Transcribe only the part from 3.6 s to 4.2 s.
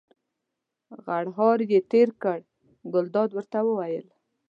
وویل.